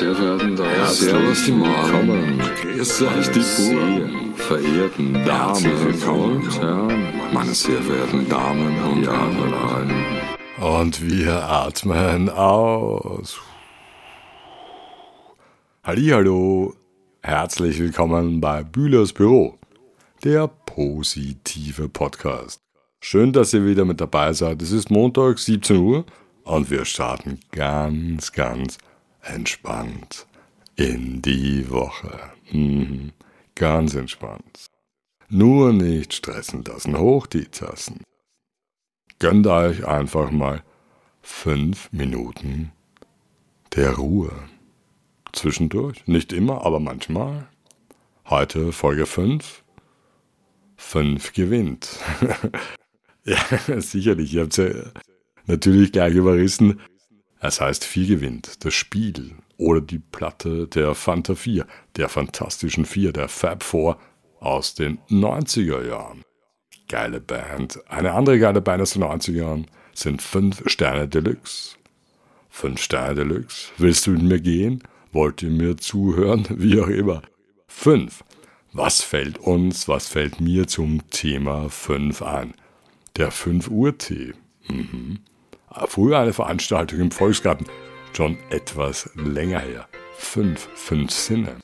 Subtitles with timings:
[0.00, 2.38] Sehr verehrten Damen, Herzlich Servus, die willkommen.
[2.38, 2.50] Morgen.
[2.62, 4.34] Grüß euch, die Buben.
[4.34, 7.34] verehrten Damen und Herren.
[7.34, 9.92] Meine sehr verehrten Damen und Ja, Herren.
[10.58, 13.38] Und wir atmen aus.
[15.84, 16.72] Hallo,
[17.20, 19.58] herzlich willkommen bei Bühlers Büro,
[20.24, 22.62] der positive Podcast.
[23.02, 24.62] Schön, dass ihr wieder mit dabei seid.
[24.62, 26.06] Es ist Montag, 17 Uhr
[26.44, 28.78] und wir starten ganz, ganz
[29.22, 30.26] entspannt
[30.76, 32.18] in die Woche.
[32.50, 33.12] Mhm.
[33.54, 34.66] Ganz entspannt.
[35.28, 38.02] Nur nicht stressen lassen, hoch die Tassen.
[39.18, 40.62] Gönnt euch einfach mal
[41.22, 42.72] fünf Minuten
[43.74, 44.32] der Ruhe.
[45.32, 47.46] Zwischendurch, nicht immer, aber manchmal.
[48.28, 49.62] Heute Folge 5.
[50.76, 51.98] 5 gewinnt.
[53.24, 53.38] ja,
[53.80, 54.70] sicherlich, ihr habt ja
[55.46, 56.80] natürlich gleich überrissen.
[57.40, 63.12] Es heißt 4 gewinnt, das Spiel oder die Platte der Fanta 4, der Fantastischen 4,
[63.12, 63.96] der Fab 4
[64.40, 66.22] aus den 90er Jahren
[66.90, 67.80] geile Band.
[67.88, 71.76] Eine andere geile Band aus den 90er Jahren sind 5 Sterne Deluxe.
[72.50, 73.68] 5 Sterne Deluxe.
[73.78, 74.82] Willst du mit mir gehen?
[75.12, 76.46] Wollt ihr mir zuhören?
[76.50, 77.22] Wie auch immer.
[77.68, 78.24] 5.
[78.72, 82.54] Was fällt uns, was fällt mir zum Thema 5 ein?
[83.16, 84.34] Der 5 Uhr Tee.
[84.68, 85.20] Mhm.
[85.86, 87.66] Früher eine Veranstaltung im Volksgarten.
[88.12, 89.88] Schon etwas länger her.
[90.16, 90.68] 5.
[90.74, 91.56] 5 Sinne.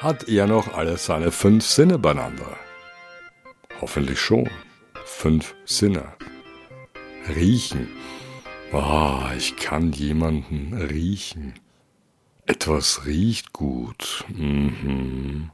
[0.00, 2.56] Hat er noch alle seine 5 Sinne beieinander?
[3.80, 4.48] Hoffentlich schon.
[5.04, 6.14] Fünf Sinne.
[7.28, 7.88] Riechen.
[8.72, 11.54] Ah, ich kann jemanden riechen.
[12.46, 14.24] Etwas riecht gut.
[14.28, 15.50] Mhm.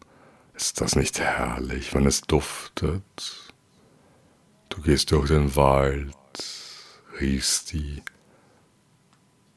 [0.55, 3.03] Ist das nicht herrlich, wenn es duftet?
[4.69, 6.13] Du gehst durch den Wald,
[7.21, 8.03] riechst die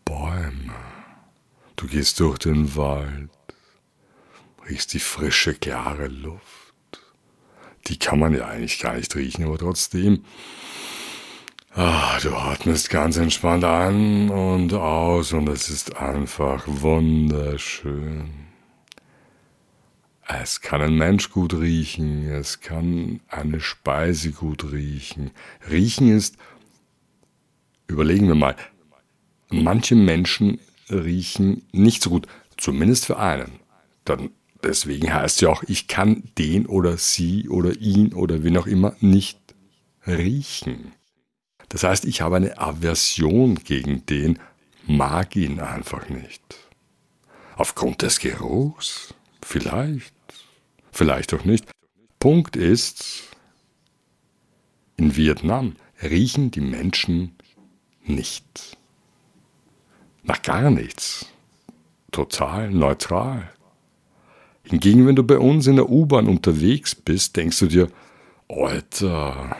[0.05, 0.73] Bäume.
[1.75, 3.29] Du gehst durch den Wald,
[4.67, 6.61] riechst die frische, klare Luft
[7.87, 10.23] die kann man ja eigentlich gar nicht riechen, aber trotzdem,
[11.73, 18.29] ah, du atmest ganz entspannt an und aus und es ist einfach wunderschön.
[20.27, 25.31] Es kann ein Mensch gut riechen, es kann eine Speise gut riechen.
[25.69, 26.37] Riechen ist,
[27.91, 28.55] überlegen wir mal,
[29.49, 30.59] manche Menschen
[30.89, 33.59] riechen nicht so gut, zumindest für einen.
[34.05, 34.31] Dann
[34.63, 38.95] Deswegen heißt ja auch, ich kann den oder sie oder ihn oder wen auch immer
[38.99, 39.39] nicht
[40.05, 40.93] riechen.
[41.69, 44.39] Das heißt, ich habe eine Aversion gegen den,
[44.85, 46.41] mag ihn einfach nicht.
[47.55, 49.13] Aufgrund des Geruchs?
[49.41, 50.13] Vielleicht.
[50.91, 51.65] Vielleicht auch nicht.
[52.19, 53.23] Punkt ist,
[54.97, 57.35] in Vietnam riechen die Menschen
[58.03, 58.77] nicht.
[60.23, 61.25] Nach gar nichts.
[62.11, 63.49] Total neutral.
[64.63, 67.91] Hingegen, wenn du bei uns in der U-Bahn unterwegs bist, denkst du dir,
[68.47, 69.57] Alter,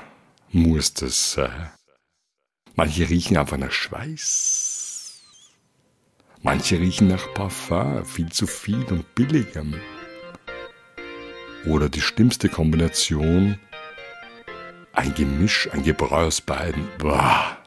[0.51, 1.71] muss das sein?
[2.75, 5.21] Manche riechen einfach nach Schweiß.
[6.43, 9.75] Manche riechen nach Parfum, viel zu viel und billigem.
[11.65, 13.59] Oder die schlimmste Kombination,
[14.93, 16.87] ein Gemisch, ein Gebräu aus beiden.
[16.97, 17.60] Boah,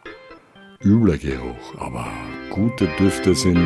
[0.84, 2.12] übler Geruch, aber
[2.50, 3.58] gute Düfte sind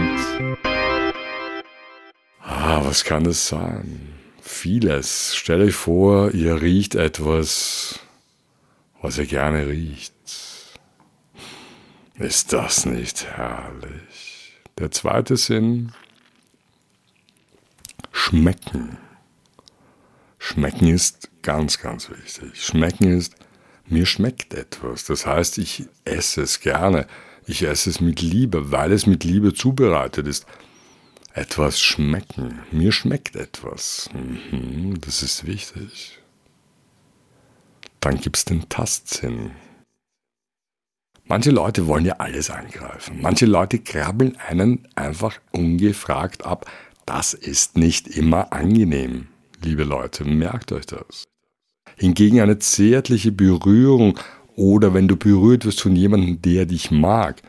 [2.41, 4.15] Ah, was kann es sein?
[4.41, 5.35] Vieles.
[5.35, 7.99] Stellt euch vor, ihr riecht etwas,
[9.03, 10.15] was ihr gerne riecht.
[12.15, 14.57] Ist das nicht herrlich?
[14.79, 15.93] Der zweite Sinn,
[18.13, 18.97] schmecken.
[20.39, 22.65] Schmecken ist ganz, ganz wichtig.
[22.65, 23.35] Schmecken ist,
[23.89, 25.05] mir schmeckt etwas.
[25.05, 27.07] Das heißt, ich esse es gerne.
[27.47, 30.47] Ich esse es mit Liebe, weil es mit Liebe zubereitet ist
[31.39, 32.59] etwas schmecken.
[32.73, 34.11] Mir schmeckt etwas.
[34.13, 36.19] Mhm, das ist wichtig.
[38.01, 39.53] Dann gibt es den Tastsinn.
[41.25, 43.21] Manche Leute wollen ja alles angreifen.
[43.21, 46.71] Manche Leute krabbeln einen einfach ungefragt ab.
[47.07, 49.29] Das ist nicht immer angenehm,
[49.63, 51.25] liebe Leute, merkt euch das.
[51.99, 54.19] Hingegen eine zärtliche Berührung
[54.55, 57.43] oder wenn du berührt wirst von jemandem, der dich mag,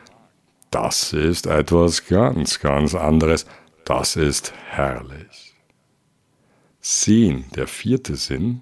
[0.70, 3.46] das ist etwas ganz, ganz anderes.
[3.84, 5.54] Das ist herrlich.
[6.80, 8.60] Sehen, der vierte Sinn.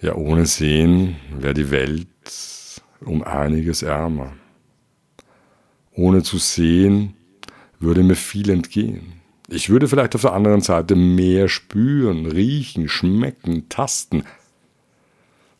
[0.00, 2.08] Ja, ohne Sehen wäre die Welt
[3.00, 4.32] um einiges ärmer.
[5.92, 7.14] Ohne zu sehen
[7.78, 9.20] würde mir viel entgehen.
[9.48, 14.24] Ich würde vielleicht auf der anderen Seite mehr spüren, riechen, schmecken, tasten.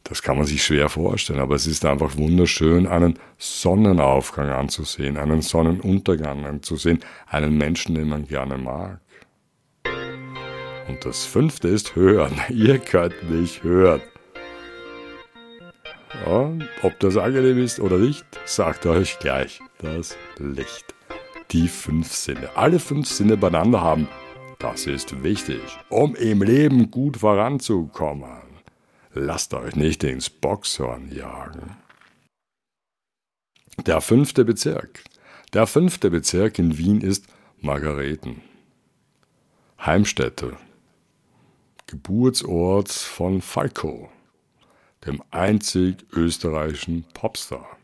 [0.02, 5.42] Das kann man sich schwer vorstellen, aber es ist einfach wunderschön, einen Sonnenaufgang anzusehen, einen
[5.42, 9.00] Sonnenuntergang anzusehen, einen Menschen, den man gerne mag.
[10.88, 12.32] Und das fünfte ist hören.
[12.48, 14.02] Ihr könnt mich hören.
[16.24, 20.95] Ja, ob das angenehm ist oder nicht, sagt euch gleich das Licht.
[21.52, 22.56] Die fünf Sinne.
[22.56, 24.08] Alle fünf Sinne beieinander haben.
[24.58, 28.42] Das ist wichtig, um im Leben gut voranzukommen.
[29.12, 31.76] Lasst euch nicht ins Boxhorn jagen.
[33.84, 35.04] Der fünfte Bezirk.
[35.52, 37.26] Der fünfte Bezirk in Wien ist
[37.60, 38.42] Margareten.
[39.78, 40.56] Heimstätte.
[41.86, 44.10] Geburtsort von Falco,
[45.06, 47.76] dem einzig österreichischen Popstar.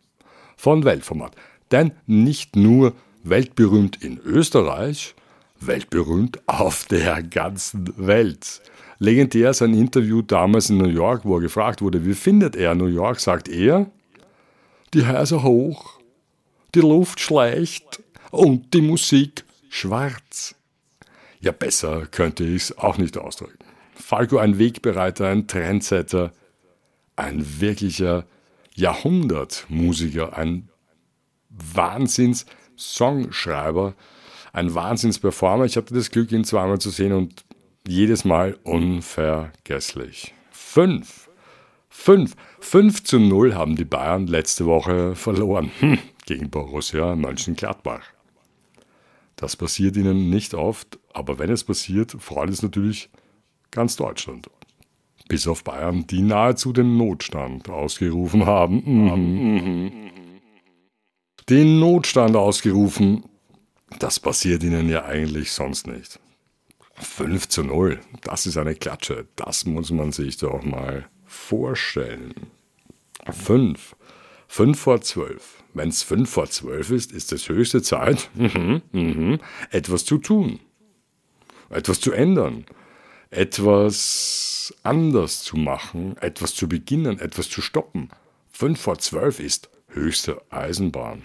[0.56, 1.36] Von Weltformat.
[1.70, 5.14] Denn nicht nur weltberühmt in Österreich,
[5.60, 8.60] weltberühmt auf der ganzen Welt.
[8.98, 12.86] Legendär sein Interview damals in New York, wo er gefragt wurde, wie findet er New
[12.86, 13.90] York, sagt er,
[14.94, 15.98] die Häuser hoch,
[16.74, 20.54] die Luft schlecht und die Musik schwarz.
[21.40, 23.58] Ja, besser könnte ich es auch nicht ausdrücken.
[23.94, 26.32] Falco ein Wegbereiter, ein Trendsetter,
[27.16, 28.24] ein wirklicher
[28.74, 30.68] Jahrhundertmusiker, ein
[32.72, 33.94] Wahnsinns-Songschreiber,
[34.52, 35.64] ein Wahnsinns-Performer.
[35.64, 37.44] Ich hatte das Glück, ihn zweimal zu sehen und
[37.86, 40.34] jedes Mal unvergesslich.
[40.50, 41.28] Fünf.
[41.88, 42.36] Fünf.
[42.60, 45.70] Fünf zu null haben die Bayern letzte Woche verloren.
[45.80, 48.04] Hm, gegen Borussia Mönchengladbach.
[49.36, 53.10] Das passiert ihnen nicht oft, aber wenn es passiert, freut es natürlich
[53.70, 54.48] ganz Deutschland.
[55.28, 58.82] Bis auf Bayern, die nahezu den Notstand ausgerufen haben.
[58.84, 59.92] Mhm.
[61.48, 63.24] Den Notstand ausgerufen,
[63.98, 66.20] das passiert ihnen ja eigentlich sonst nicht.
[66.94, 69.26] 5 zu 0, das ist eine Klatsche.
[69.36, 72.34] Das muss man sich doch mal vorstellen.
[73.30, 73.96] 5.
[74.48, 75.64] 5 vor 12.
[75.74, 79.40] Wenn es 5 vor 12 ist, ist es höchste Zeit, mhm, mhm,
[79.70, 80.60] etwas zu tun.
[81.70, 82.66] Etwas zu ändern.
[83.30, 86.16] Etwas anders zu machen.
[86.18, 87.18] Etwas zu beginnen.
[87.18, 88.10] Etwas zu stoppen.
[88.50, 91.22] 5 vor 12 ist höchste Eisenbahn.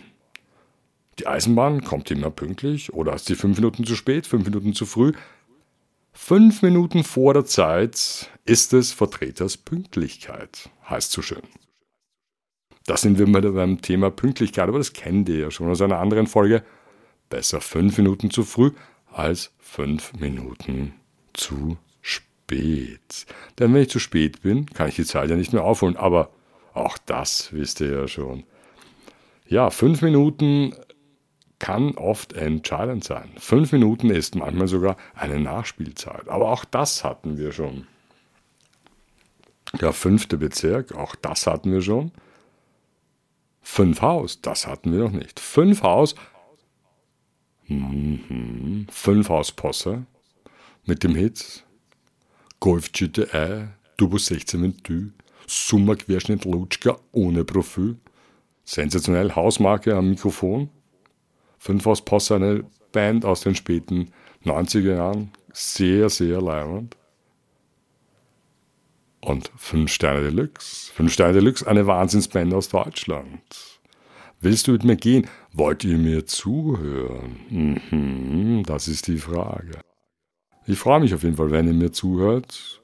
[1.19, 4.85] Die Eisenbahn kommt immer pünktlich oder ist sie fünf Minuten zu spät, fünf Minuten zu
[4.85, 5.13] früh.
[6.13, 11.43] Fünf Minuten vor der Zeit ist es Vertreters Pünktlichkeit, heißt so schön.
[12.85, 15.99] Da sind wir mal beim Thema Pünktlichkeit, aber das kennt ihr ja schon aus einer
[15.99, 16.63] anderen Folge.
[17.29, 18.71] Besser fünf Minuten zu früh
[19.11, 20.93] als fünf Minuten
[21.33, 23.25] zu spät.
[23.59, 25.97] Denn wenn ich zu spät bin, kann ich die Zeit ja nicht mehr aufholen.
[25.97, 26.31] Aber
[26.73, 28.43] auch das wisst ihr ja schon.
[29.47, 30.73] Ja, fünf Minuten
[31.59, 33.31] kann oft entscheidend sein.
[33.37, 36.27] Fünf Minuten ist manchmal sogar eine Nachspielzeit.
[36.27, 37.87] Aber auch das hatten wir schon.
[39.81, 42.11] Der fünfte Bezirk, auch das hatten wir schon.
[43.61, 45.39] Fünf Haus, das hatten wir noch nicht.
[45.39, 46.15] Fünf Haus,
[47.67, 48.87] mhm.
[48.89, 50.05] fünf Haus Posse
[50.85, 51.65] mit dem Hit
[52.59, 53.67] Golf GTI,
[53.97, 55.11] Turbo 16 Ventil,
[55.47, 57.97] Summerquerschnitt Lutschka ohne Profil,
[58.67, 60.69] sensationell Hausmarke am Mikrofon,
[61.57, 64.11] Fünf Haus Posse, eine Band aus den späten
[64.45, 66.95] 90er Jahren, sehr, sehr leibend.
[69.21, 70.91] Und Fünf Sterne Deluxe.
[70.93, 73.79] Fünf Sterne Deluxe, eine Wahnsinnsband aus Deutschland.
[74.39, 75.27] Willst du mit mir gehen?
[75.53, 77.39] Wollt ihr mir zuhören?
[77.49, 79.79] Mhm, das ist die Frage.
[80.67, 82.81] Ich freue mich auf jeden Fall, wenn ihr mir zuhört,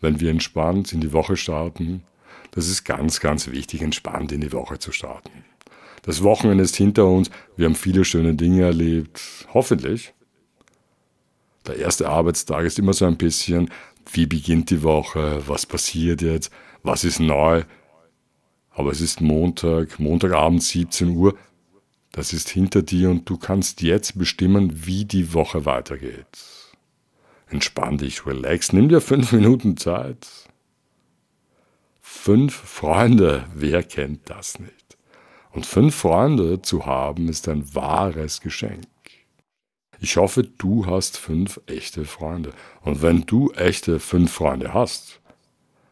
[0.00, 2.02] wenn wir entspannt in die Woche starten.
[2.56, 5.44] Das ist ganz, ganz wichtig, entspannt in die Woche zu starten.
[6.02, 7.30] Das Wochenende ist hinter uns.
[7.54, 9.20] Wir haben viele schöne Dinge erlebt.
[9.52, 10.14] Hoffentlich.
[11.66, 13.70] Der erste Arbeitstag ist immer so ein bisschen,
[14.10, 15.42] wie beginnt die Woche?
[15.46, 16.50] Was passiert jetzt?
[16.82, 17.64] Was ist neu?
[18.70, 21.36] Aber es ist Montag, Montagabend 17 Uhr.
[22.12, 26.24] Das ist hinter dir und du kannst jetzt bestimmen, wie die Woche weitergeht.
[27.48, 30.26] Entspann dich, relax, nimm dir fünf Minuten Zeit.
[32.26, 34.98] Fünf Freunde, wer kennt das nicht?
[35.52, 38.88] Und fünf Freunde zu haben, ist ein wahres Geschenk.
[40.00, 42.50] Ich hoffe, du hast fünf echte Freunde.
[42.80, 45.20] Und wenn du echte fünf Freunde hast,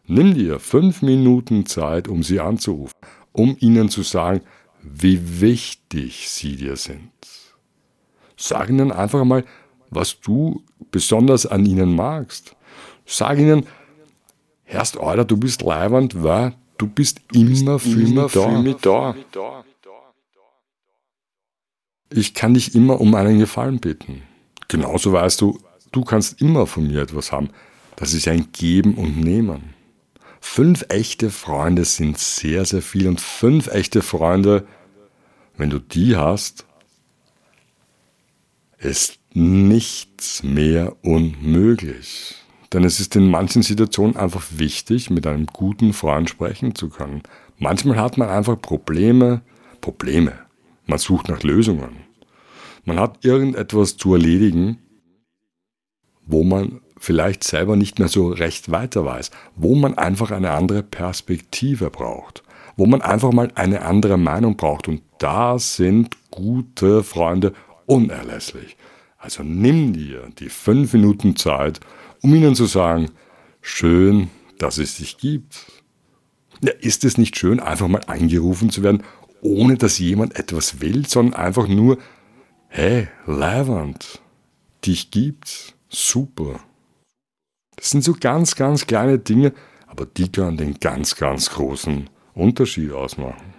[0.09, 2.99] nimm dir fünf Minuten Zeit, um sie anzurufen,
[3.31, 4.41] um ihnen zu sagen,
[4.83, 7.13] wie wichtig sie dir sind.
[8.37, 9.45] Sag ihnen einfach mal,
[9.89, 12.57] was du besonders an ihnen magst.
[13.07, 13.69] Sag ihnen,
[14.65, 19.15] Herrst, Alter, du bist leibend, weil Du bist immer für mich da.
[19.33, 19.65] da.
[22.11, 24.23] Ich kann dich immer um einen Gefallen bitten.
[24.69, 25.59] Genauso weißt du,
[25.93, 27.51] du kannst immer von mir etwas haben.
[27.97, 29.75] Das ist ein Geben und Nehmen.
[30.41, 34.67] Fünf echte Freunde sind sehr, sehr viel und fünf echte Freunde,
[35.57, 36.67] wenn du die hast,
[38.79, 42.44] ist nichts mehr unmöglich.
[42.75, 47.23] Denn es ist in manchen Situationen einfach wichtig, mit einem guten Freund sprechen zu können.
[47.57, 49.43] Manchmal hat man einfach Probleme,
[49.81, 50.33] Probleme.
[50.87, 52.05] Man sucht nach Lösungen.
[52.85, 54.79] Man hat irgendetwas zu erledigen,
[56.27, 60.83] wo man vielleicht selber nicht mehr so recht weiter weiß, wo man einfach eine andere
[60.83, 62.43] Perspektive braucht,
[62.77, 64.89] wo man einfach mal eine andere Meinung braucht.
[64.89, 67.53] Und da sind gute Freunde
[67.87, 68.77] unerlässlich.
[69.17, 71.81] Also nimm dir die fünf Minuten Zeit,
[72.25, 73.11] um ihnen zu sagen,
[73.61, 75.67] schön, dass es dich gibt.
[76.63, 79.03] Ja, ist es nicht schön, einfach mal eingerufen zu werden,
[79.43, 81.99] ohne dass jemand etwas will, sondern einfach nur,
[82.69, 84.23] hey, Levant,
[84.87, 86.61] dich gibt's, super.
[87.77, 89.53] Das sind so ganz, ganz kleine Dinge,
[89.87, 93.53] aber die können den ganz, ganz großen Unterschied ausmachen.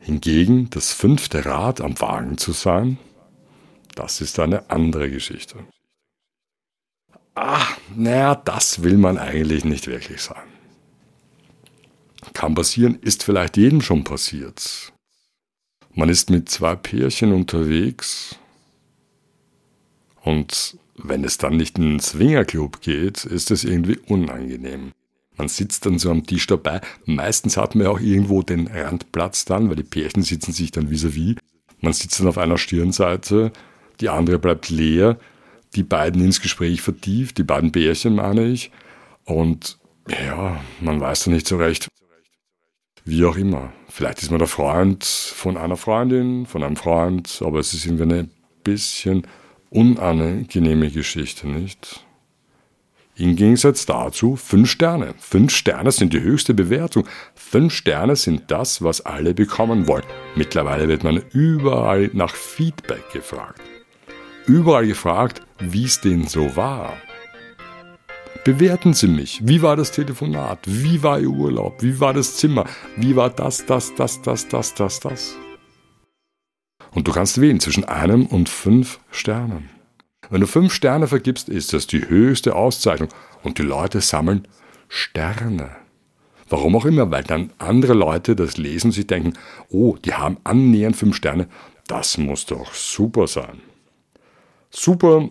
[0.00, 2.98] Hingegen das fünfte Rad am Wagen zu sein,
[3.94, 5.58] das ist eine andere Geschichte.
[7.40, 10.42] Ah, naja, das will man eigentlich nicht wirklich sein.
[12.32, 14.92] Kann passieren, ist vielleicht jedem schon passiert.
[15.94, 18.34] Man ist mit zwei Pärchen unterwegs
[20.22, 24.90] und wenn es dann nicht in den Swingerclub geht, ist es irgendwie unangenehm.
[25.36, 26.80] Man sitzt dann so am Tisch dabei.
[27.04, 30.90] Meistens hat man ja auch irgendwo den Randplatz dann, weil die Pärchen sitzen sich dann
[30.90, 31.36] vis-à-vis.
[31.36, 31.38] -vis.
[31.80, 33.52] Man sitzt dann auf einer Stirnseite,
[34.00, 35.20] die andere bleibt leer.
[35.74, 38.70] Die beiden ins Gespräch vertieft, die beiden Pärchen meine ich.
[39.24, 41.88] Und ja, man weiß dann nicht so recht,
[43.04, 43.72] wie auch immer.
[43.88, 48.04] Vielleicht ist man der Freund von einer Freundin, von einem Freund, aber es ist irgendwie
[48.04, 48.28] eine
[48.64, 49.26] bisschen
[49.70, 52.04] unangenehme Geschichte, nicht?
[53.16, 55.14] Im Gegensatz dazu fünf Sterne.
[55.18, 57.04] Fünf Sterne sind die höchste Bewertung.
[57.34, 60.04] Fünf Sterne sind das, was alle bekommen wollen.
[60.36, 63.60] Mittlerweile wird man überall nach Feedback gefragt.
[64.48, 66.96] Überall gefragt, wie es denn so war.
[68.44, 69.46] Bewerten Sie mich.
[69.46, 70.60] Wie war das Telefonat?
[70.64, 71.82] Wie war Ihr Urlaub?
[71.82, 72.64] Wie war das Zimmer?
[72.96, 75.36] Wie war das, das, das, das, das, das, das?
[76.92, 79.68] Und du kannst wählen zwischen einem und fünf Sternen.
[80.30, 83.10] Wenn du fünf Sterne vergibst, ist das die höchste Auszeichnung
[83.42, 84.48] und die Leute sammeln
[84.88, 85.76] Sterne.
[86.48, 89.34] Warum auch immer, weil dann andere Leute das lesen und sich denken,
[89.68, 91.48] oh, die haben annähernd fünf Sterne,
[91.86, 93.60] das muss doch super sein.
[94.70, 95.28] Super,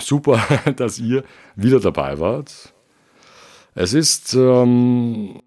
[0.00, 0.42] super,
[0.76, 2.72] dass ihr wieder dabei wart.
[3.74, 5.40] Es ist ähm,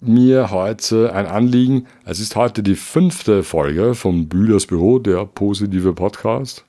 [0.00, 1.86] mir heute ein Anliegen.
[2.04, 6.64] Es ist heute die fünfte Folge vom Bühlers Büro, der positive Podcast.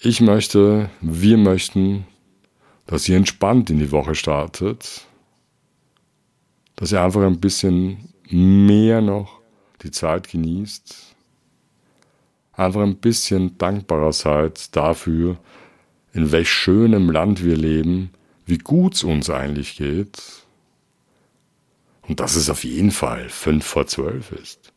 [0.00, 2.06] Ich möchte, wir möchten,
[2.86, 5.06] dass ihr entspannt in die Woche startet,
[6.76, 9.40] dass ihr einfach ein bisschen mehr noch
[9.82, 11.13] die Zeit genießt,
[12.56, 15.36] einfach ein bisschen dankbarer seid dafür,
[16.12, 18.10] in welch schönem Land wir leben,
[18.46, 20.22] wie gut es uns eigentlich geht
[22.02, 24.72] und dass es auf jeden Fall fünf vor zwölf ist.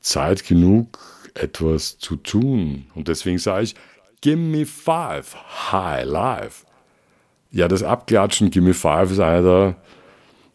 [0.00, 0.98] Zeit genug,
[1.34, 2.86] etwas zu tun.
[2.94, 3.74] Und deswegen sage ich,
[4.20, 5.36] Gimme Five,
[5.72, 6.66] High Life.
[7.50, 9.76] Ja, das Abklatschen Gimme Five ist einer der,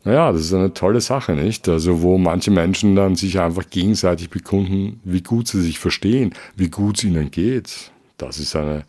[0.04, 1.70] naja, das ist eine tolle Sache, nicht?
[1.70, 6.70] Also, wo manche Menschen dann sich einfach gegenseitig bekunden, wie gut sie sich verstehen, wie
[6.70, 7.92] gut es ihnen geht.
[8.18, 8.84] Das ist eine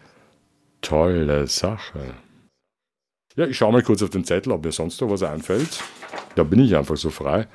[0.81, 2.15] tolle Sache.
[3.37, 5.83] Ja, ich schaue mal kurz auf den Zettel, ob mir sonst noch was einfällt.
[6.35, 7.47] Da bin ich einfach so frei.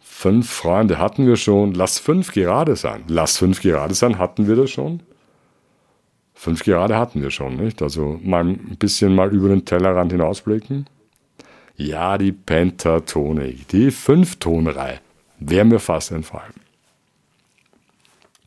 [0.00, 1.74] Fünf Freunde hatten wir schon.
[1.74, 3.04] Lass fünf gerade sein.
[3.08, 5.02] Lass fünf gerade sein, hatten wir das schon.
[6.32, 7.82] Fünf gerade hatten wir schon, nicht?
[7.82, 10.86] Also mal ein bisschen mal über den Tellerrand hinausblicken.
[11.76, 15.00] Ja, die Pentatonik, die Fünftonreihe,
[15.38, 16.54] wäre mir fast entfallen.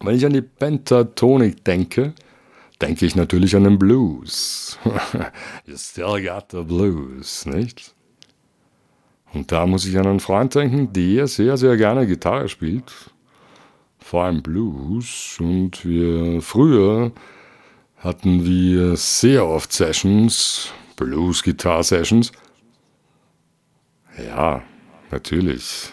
[0.02, 2.14] Wenn ich an die Pentatonik denke,
[2.82, 4.80] denke ich natürlich an den Blues.
[5.68, 7.94] you still got the blues, nicht?
[9.34, 13.12] Und da muss ich an einen Freund denken, der sehr, sehr gerne Gitarre spielt.
[14.00, 15.38] Vor allem Blues.
[15.40, 17.12] Und wir früher
[17.98, 22.32] hatten wir sehr oft Sessions, Blues-Gitarre-Sessions.
[24.28, 24.64] Ja,
[25.12, 25.92] natürlich.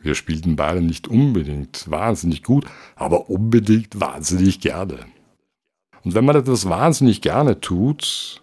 [0.00, 5.06] Wir spielten beide nicht unbedingt wahnsinnig gut, aber unbedingt wahnsinnig gerne.
[6.04, 8.42] Und wenn man etwas wahnsinnig gerne tut,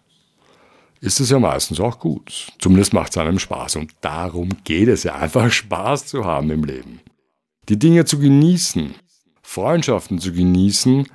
[1.02, 2.52] ist es ja meistens auch gut.
[2.60, 3.76] Zumindest macht es einem Spaß.
[3.76, 7.02] Und darum geht es ja, einfach Spaß zu haben im Leben.
[7.70, 8.96] Die Dinge zu genießen,
[9.42, 11.08] Freundschaften zu genießen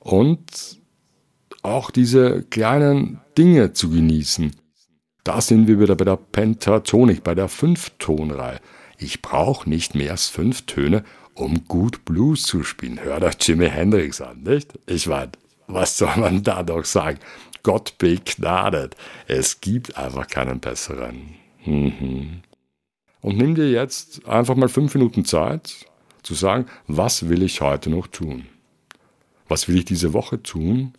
[0.00, 0.80] und
[1.62, 4.56] auch diese kleinen Dinge zu genießen.
[5.24, 8.60] Da sind wir wieder bei der Pentatonik, bei der Fünftonreihe.
[8.98, 13.00] Ich brauche nicht mehr als fünf Töne, um gut Blues zu spielen.
[13.00, 14.78] Hört euch Jimi Hendrix an, nicht?
[14.86, 15.32] Ich meine,
[15.66, 17.18] was soll man da doch sagen?
[17.62, 18.96] Gott begnadet.
[19.28, 21.36] Es gibt einfach keinen besseren.
[21.64, 22.42] Mhm.
[23.20, 25.86] Und nimm dir jetzt einfach mal fünf Minuten Zeit,
[26.22, 28.46] zu sagen, was will ich heute noch tun?
[29.48, 30.94] Was will ich diese Woche tun?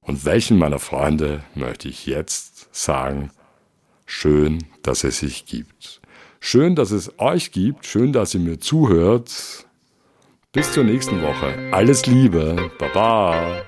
[0.00, 3.30] Und welchen meiner Freunde möchte ich jetzt sagen,
[4.06, 6.00] schön, dass es sich gibt.
[6.40, 9.66] Schön, dass es euch gibt, schön, dass ihr mir zuhört.
[10.52, 11.70] Bis zur nächsten Woche.
[11.72, 12.70] Alles Liebe.
[12.78, 13.64] Baba.